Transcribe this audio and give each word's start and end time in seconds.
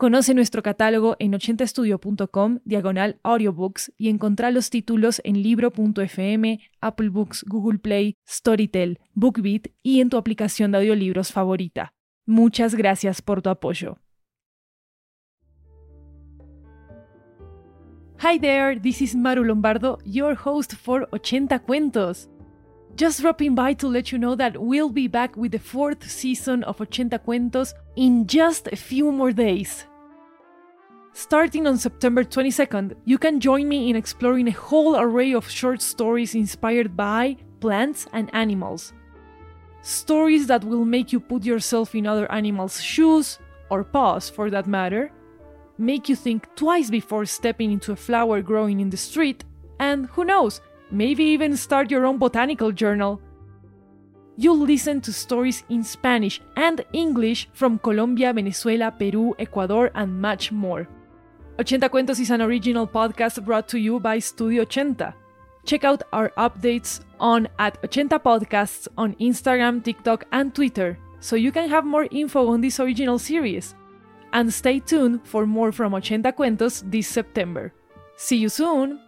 Conoce 0.00 0.32
nuestro 0.32 0.62
catálogo 0.62 1.16
en 1.18 1.34
80estudio.com, 1.34 2.60
diagonal 2.64 3.20
audiobooks, 3.22 3.92
y 3.98 4.08
encontrá 4.08 4.50
los 4.50 4.70
títulos 4.70 5.20
en 5.24 5.42
libro.fm, 5.42 6.58
Apple 6.80 7.10
Books, 7.10 7.44
Google 7.46 7.78
Play, 7.80 8.16
Storytel, 8.26 8.98
BookBeat 9.12 9.66
y 9.82 10.00
en 10.00 10.08
tu 10.08 10.16
aplicación 10.16 10.72
de 10.72 10.78
audiolibros 10.78 11.32
favorita. 11.32 11.92
Muchas 12.24 12.74
gracias 12.74 13.20
por 13.20 13.42
tu 13.42 13.50
apoyo. 13.50 13.98
Hi 18.22 18.38
there, 18.40 18.80
this 18.80 19.02
is 19.02 19.14
Maru 19.14 19.44
Lombardo, 19.44 19.98
your 20.06 20.34
host 20.34 20.76
for 20.76 21.10
80 21.12 21.58
Cuentos. 21.58 22.30
Just 22.96 23.20
dropping 23.20 23.54
by 23.54 23.74
to 23.74 23.90
let 23.90 24.12
you 24.12 24.18
know 24.18 24.34
that 24.34 24.56
we'll 24.56 24.90
be 24.90 25.08
back 25.08 25.36
with 25.36 25.52
the 25.52 25.58
fourth 25.58 26.08
season 26.08 26.64
of 26.64 26.80
80 26.80 27.18
Cuentos 27.18 27.74
in 27.96 28.26
just 28.26 28.66
a 28.72 28.76
few 28.76 29.12
more 29.12 29.32
days. 29.32 29.89
Starting 31.20 31.66
on 31.66 31.76
September 31.76 32.24
22nd, 32.24 32.94
you 33.04 33.18
can 33.18 33.40
join 33.40 33.68
me 33.68 33.90
in 33.90 33.94
exploring 33.94 34.48
a 34.48 34.52
whole 34.52 34.96
array 34.96 35.34
of 35.34 35.50
short 35.50 35.82
stories 35.82 36.34
inspired 36.34 36.96
by 36.96 37.36
plants 37.60 38.06
and 38.14 38.34
animals. 38.34 38.94
Stories 39.82 40.46
that 40.46 40.64
will 40.64 40.86
make 40.86 41.12
you 41.12 41.20
put 41.20 41.44
yourself 41.44 41.94
in 41.94 42.06
other 42.06 42.26
animals' 42.32 42.80
shoes, 42.80 43.38
or 43.68 43.84
paws 43.84 44.30
for 44.30 44.48
that 44.48 44.66
matter, 44.66 45.12
make 45.76 46.08
you 46.08 46.16
think 46.16 46.48
twice 46.56 46.88
before 46.88 47.26
stepping 47.26 47.70
into 47.70 47.92
a 47.92 47.96
flower 47.96 48.40
growing 48.40 48.80
in 48.80 48.88
the 48.88 48.96
street, 48.96 49.44
and 49.78 50.06
who 50.06 50.24
knows, 50.24 50.62
maybe 50.90 51.22
even 51.22 51.54
start 51.54 51.90
your 51.90 52.06
own 52.06 52.16
botanical 52.16 52.72
journal. 52.72 53.20
You'll 54.38 54.64
listen 54.64 55.02
to 55.02 55.12
stories 55.12 55.64
in 55.68 55.84
Spanish 55.84 56.40
and 56.56 56.82
English 56.94 57.50
from 57.52 57.78
Colombia, 57.78 58.32
Venezuela, 58.32 58.90
Peru, 58.90 59.34
Ecuador, 59.38 59.90
and 59.94 60.18
much 60.18 60.50
more. 60.50 60.88
80 61.60 61.90
Cuentos 61.90 62.18
is 62.18 62.30
an 62.30 62.40
original 62.40 62.86
podcast 62.86 63.44
brought 63.44 63.68
to 63.68 63.78
you 63.78 64.00
by 64.00 64.18
Studio 64.18 64.62
80. 64.62 65.12
Check 65.66 65.84
out 65.84 66.02
our 66.10 66.30
updates 66.38 67.00
on 67.20 67.48
at 67.58 67.76
80 67.84 68.16
Podcasts 68.16 68.88
on 68.96 69.14
Instagram, 69.16 69.84
TikTok, 69.84 70.24
and 70.32 70.54
Twitter 70.54 70.96
so 71.20 71.36
you 71.36 71.52
can 71.52 71.68
have 71.68 71.84
more 71.84 72.08
info 72.10 72.48
on 72.48 72.62
this 72.62 72.80
original 72.80 73.18
series. 73.18 73.74
And 74.32 74.50
stay 74.50 74.80
tuned 74.80 75.20
for 75.28 75.44
more 75.44 75.70
from 75.70 75.94
80 75.94 76.32
Cuentos 76.32 76.82
this 76.90 77.08
September. 77.08 77.74
See 78.16 78.38
you 78.38 78.48
soon! 78.48 78.98